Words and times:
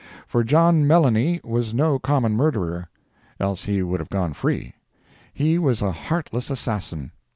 For 0.25 0.43
John 0.43 0.87
Melanie 0.87 1.39
was 1.43 1.75
no 1.75 1.99
common 1.99 2.31
murderer—else 2.35 3.65
he 3.65 3.83
would 3.83 3.99
have 3.99 4.09
gone 4.09 4.33
free. 4.33 4.73
He 5.31 5.59
was 5.59 5.83
a 5.83 5.91
heartless 5.91 6.49
assassin. 6.49 7.11